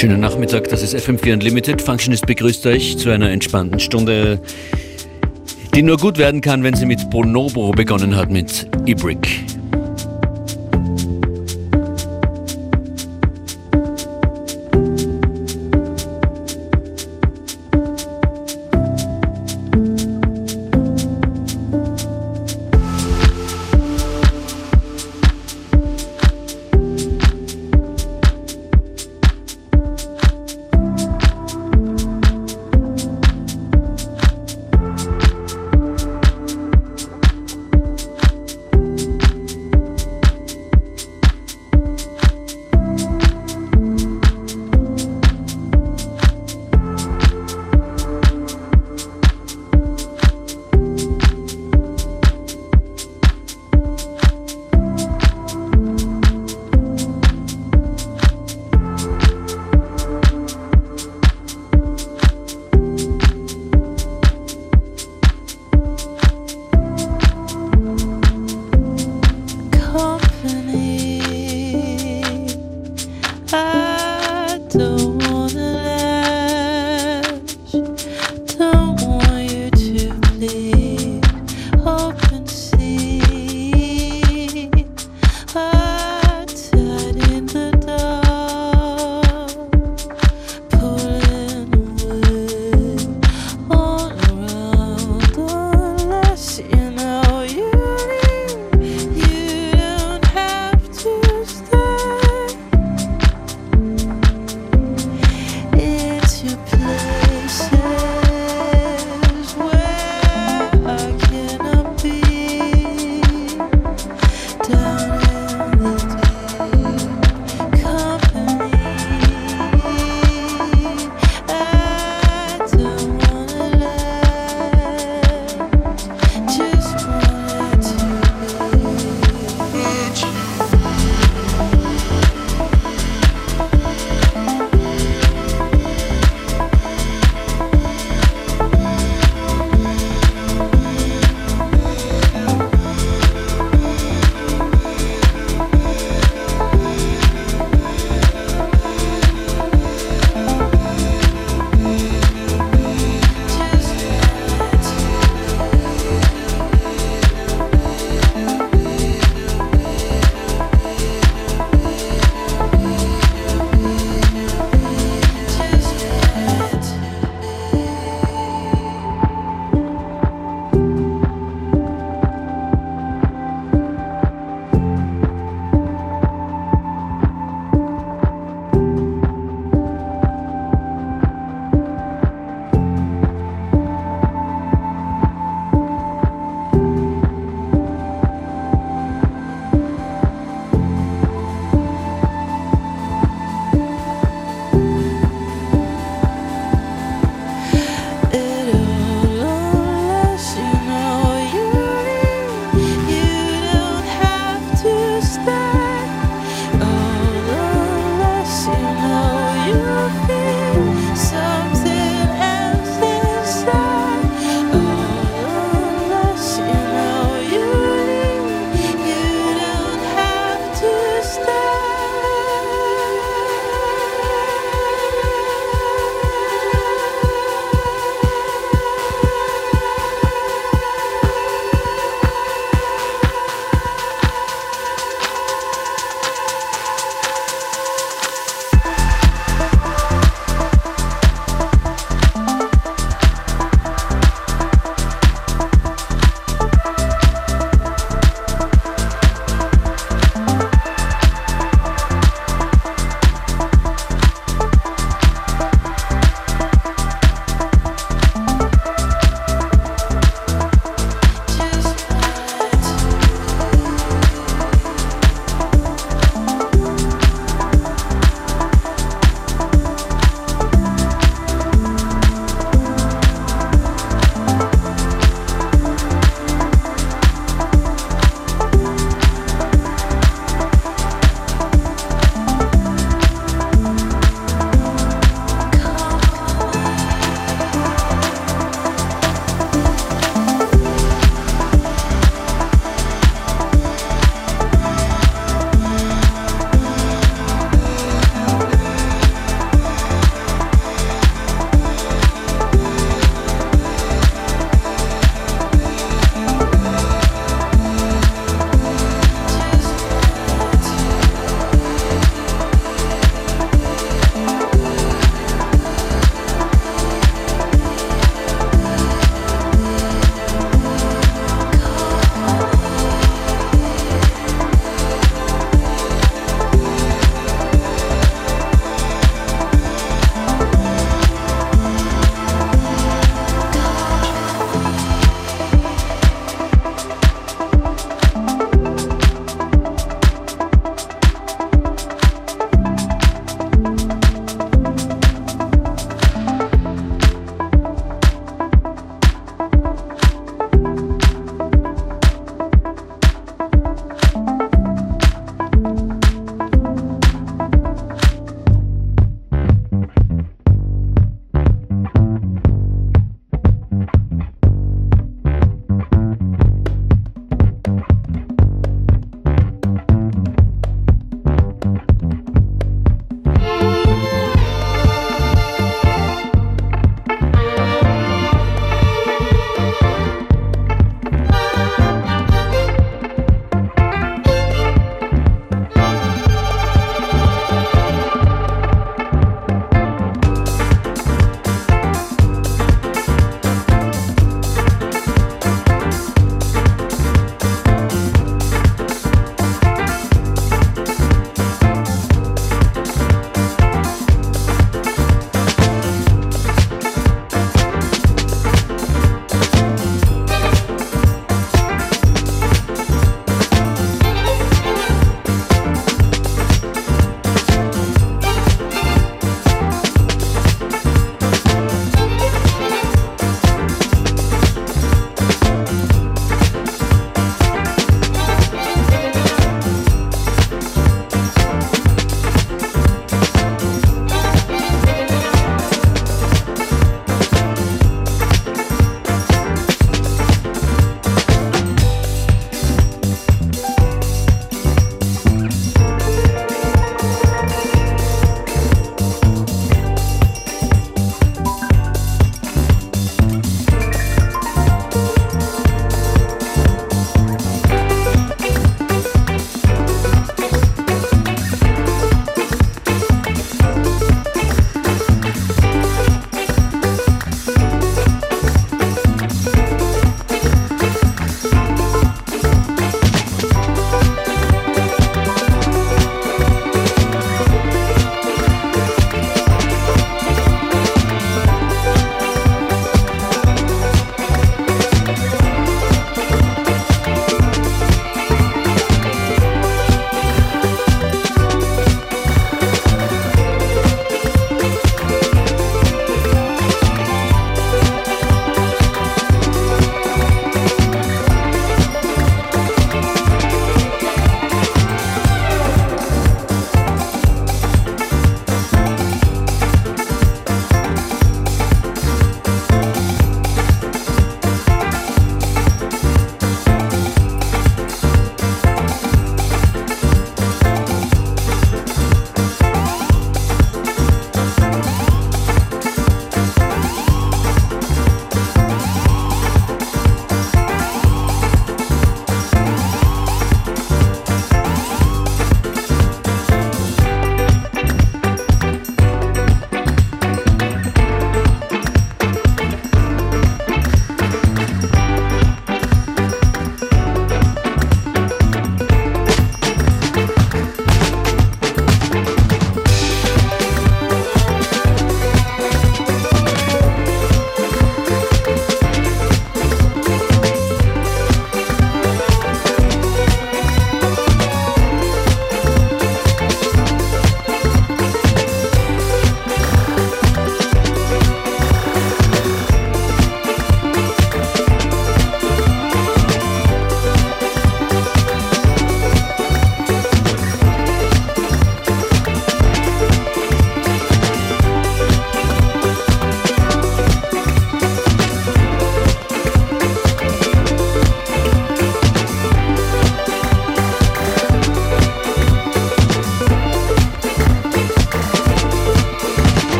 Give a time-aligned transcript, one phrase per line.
[0.00, 1.82] Schönen Nachmittag, das ist FM4 Unlimited.
[1.82, 4.40] Functionist begrüßt euch zu einer entspannten Stunde,
[5.74, 8.66] die nur gut werden kann, wenn sie mit Bonobo begonnen hat, mit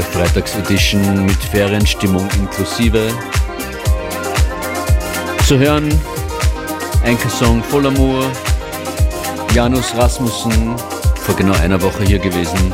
[0.00, 0.56] Ibrik.
[0.58, 3.12] Edition mit Ferienstimmung inklusive.
[5.46, 5.88] Zu hören
[7.04, 8.24] Enkel-Song Voll Amour,
[9.54, 10.76] Janus Rasmussen,
[11.16, 12.72] vor genau einer Woche hier gewesen,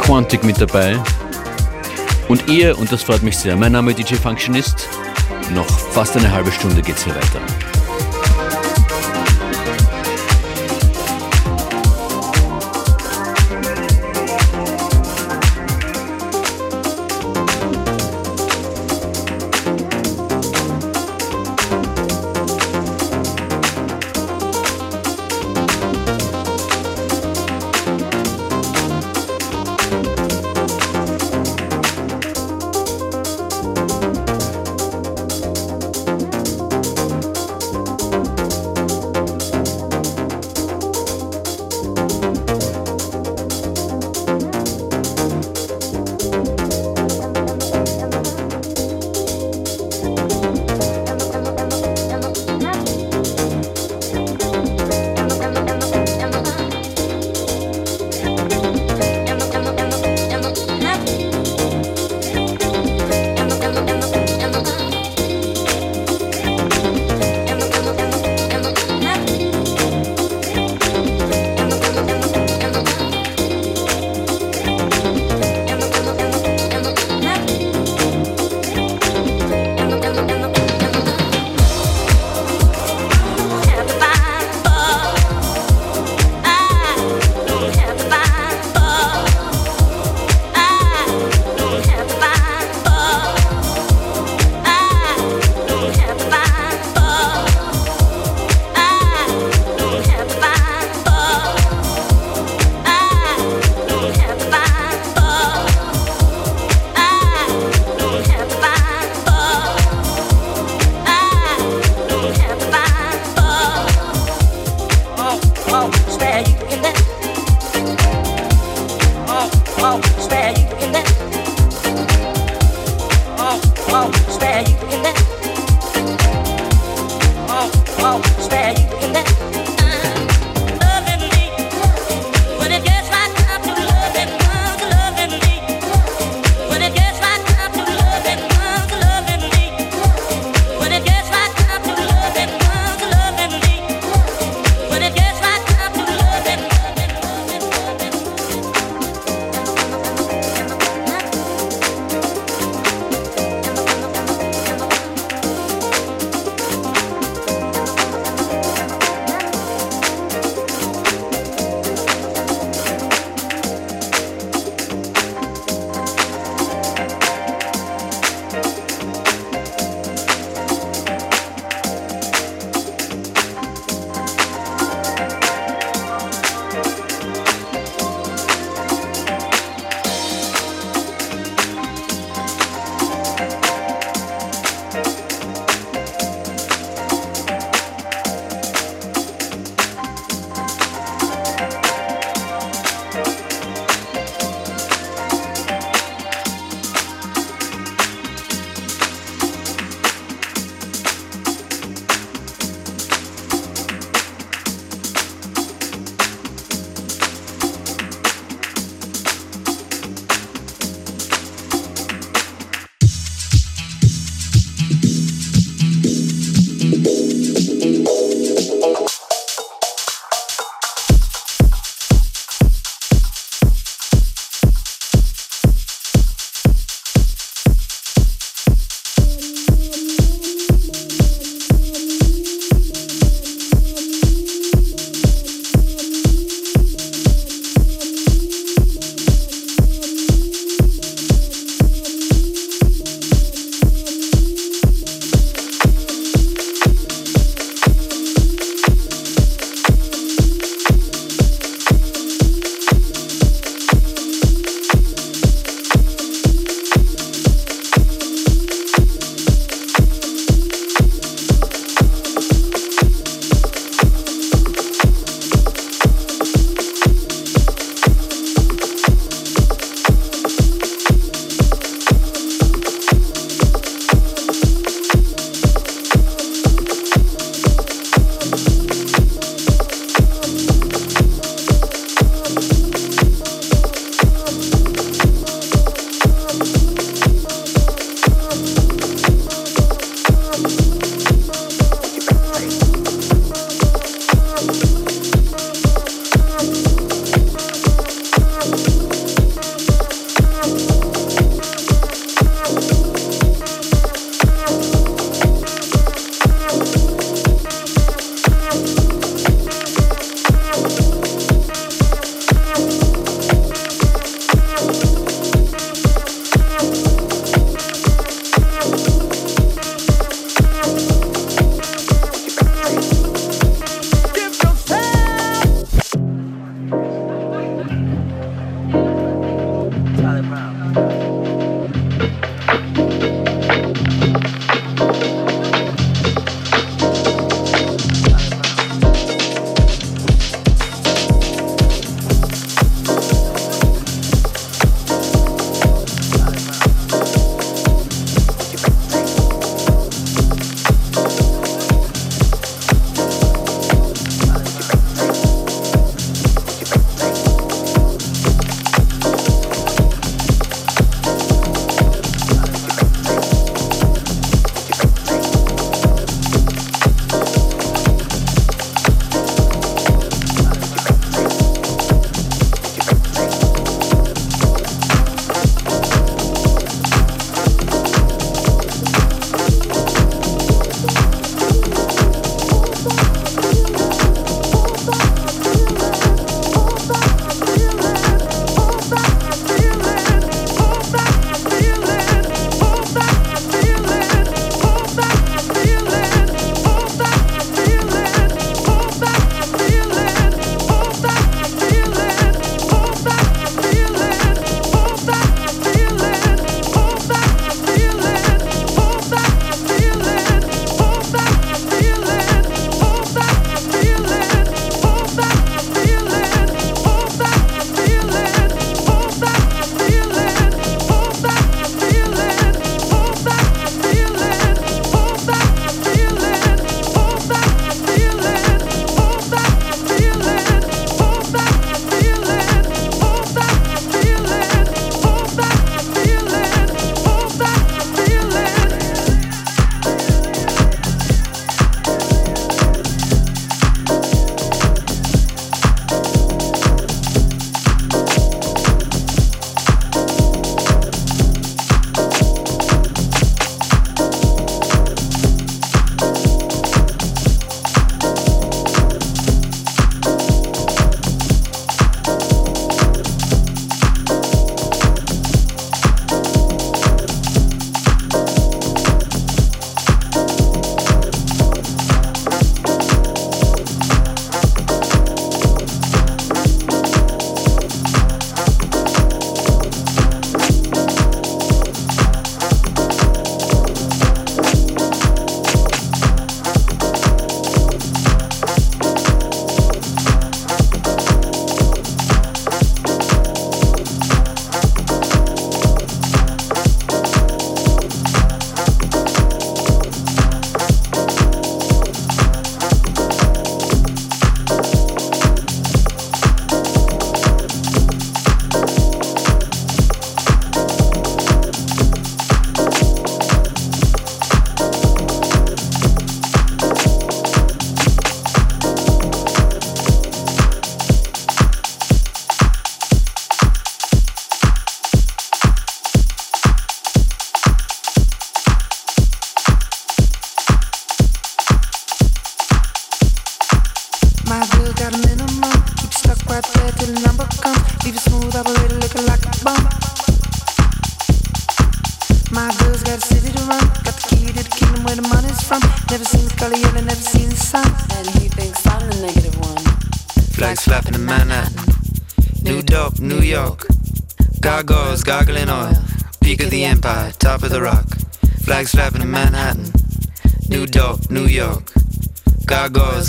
[0.00, 0.98] Quantic mit dabei
[2.28, 4.88] und ihr, und das freut mich sehr, mein Name DJ Functionist,
[5.54, 7.61] noch fast eine halbe Stunde geht's hier weiter.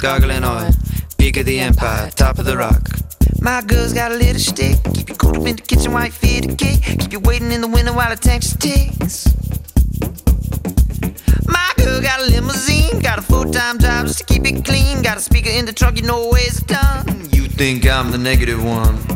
[0.04, 0.70] goggling oil.
[1.18, 2.90] Peak of the empire, top of the rock.
[3.40, 4.76] My girl's got a little stick.
[4.94, 7.00] Keep you cool up in the kitchen while you feed the kid.
[7.00, 9.32] Keep you waiting in the window while the tank ticks.
[11.48, 15.02] My girl got a limousine, got a full-time job just to keep it clean.
[15.04, 17.30] Got a speaker in the truck, you know where it's done.
[17.32, 19.13] You think I'm the negative one?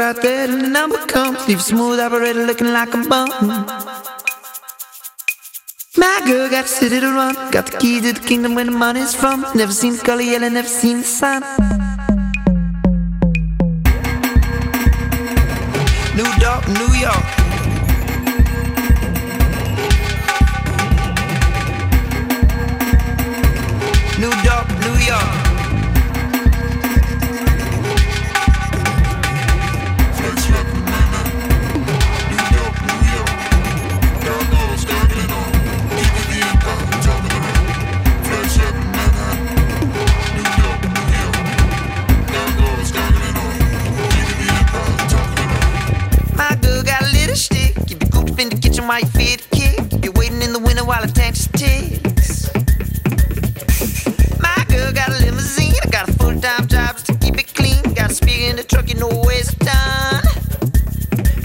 [0.00, 1.46] right there till the number comes.
[1.46, 3.28] Leave a smooth operator looking like a bum.
[5.96, 8.70] My girl got the city to run, got the key to the kingdom where the
[8.70, 9.44] money's from.
[9.54, 11.89] Never seen the color yellow, never seen the sun.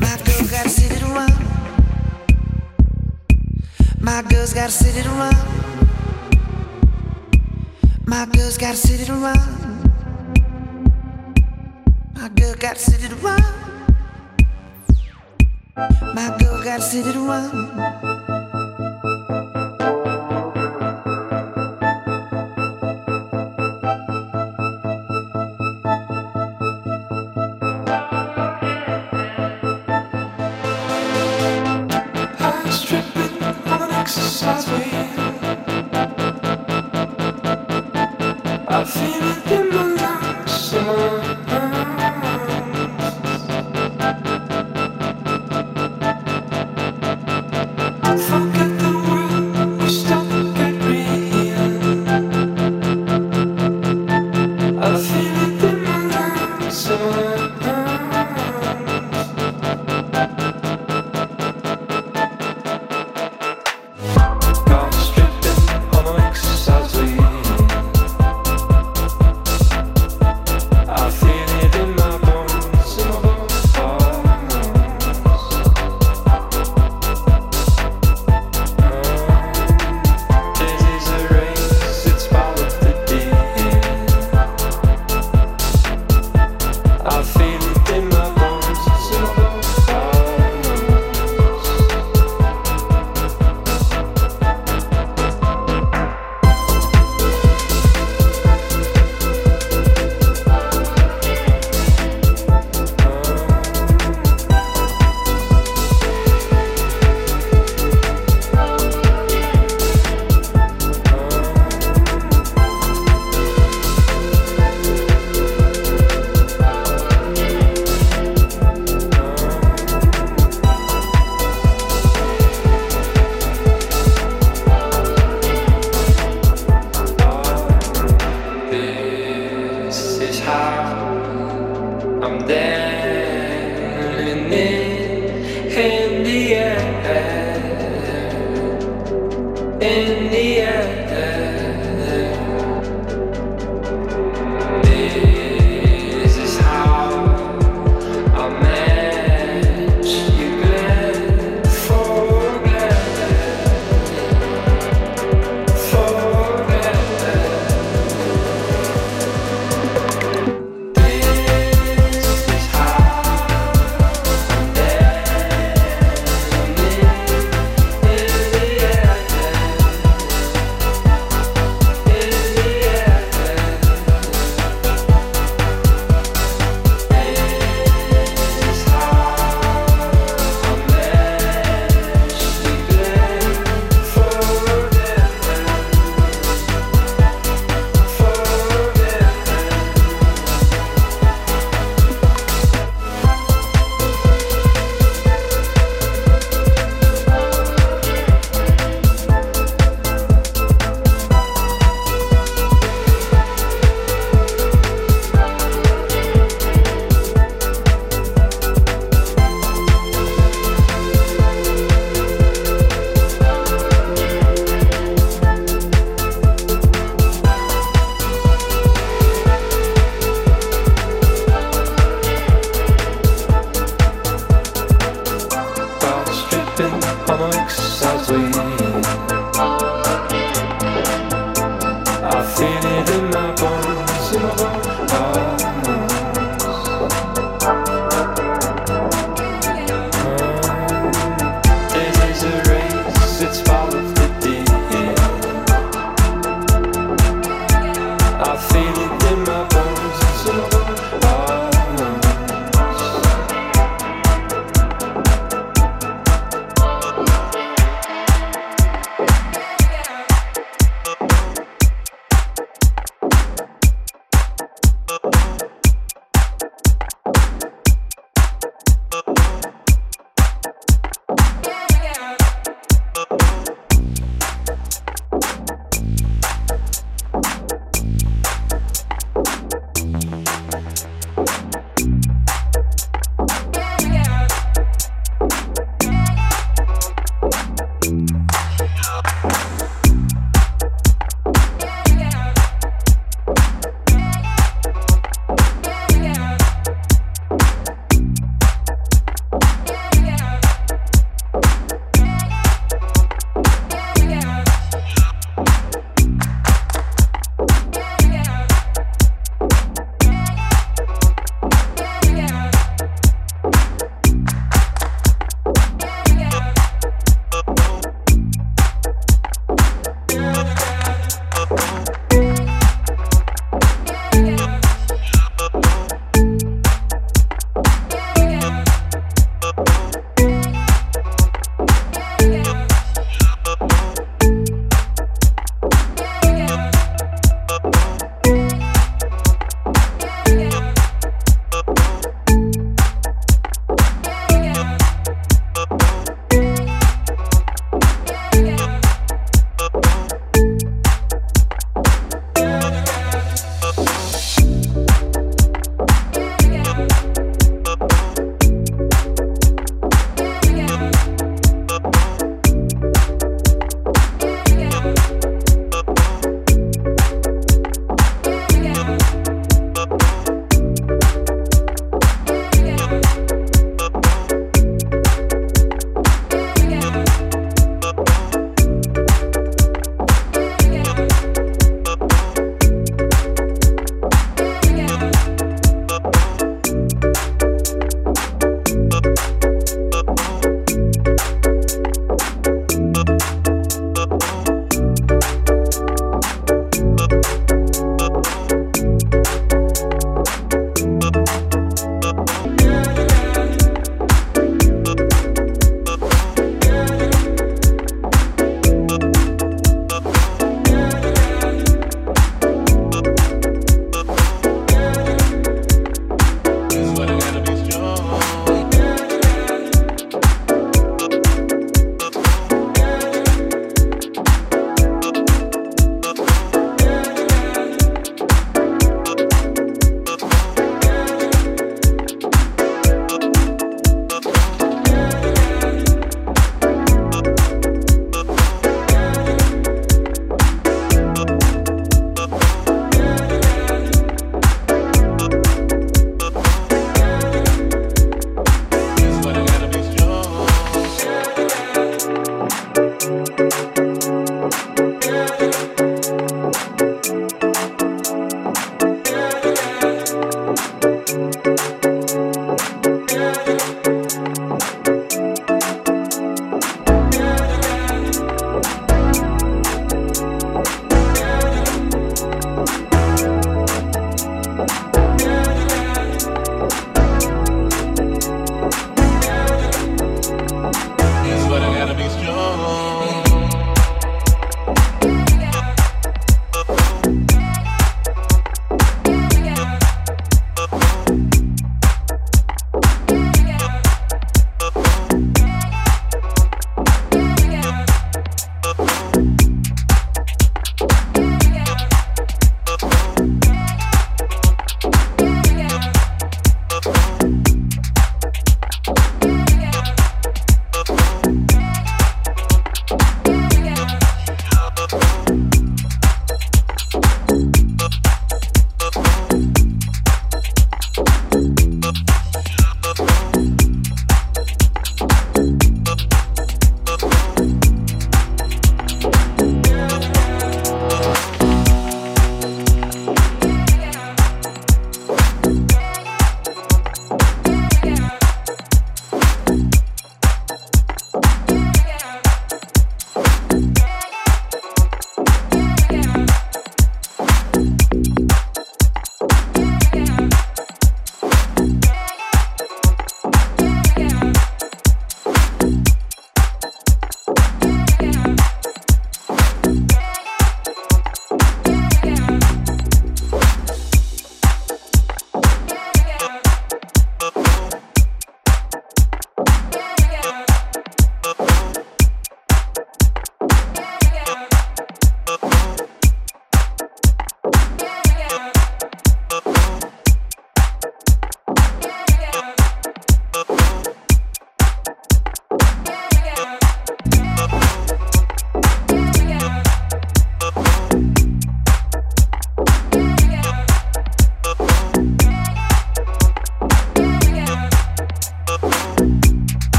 [0.00, 1.34] My gotta sit it around.
[4.00, 4.52] My girls
[5.06, 5.36] gotta.
[8.06, 8.26] My
[8.58, 9.90] gotta sit it around.
[12.14, 13.44] My girl gotta sit it around.
[16.14, 18.31] My girl gotta sit it around.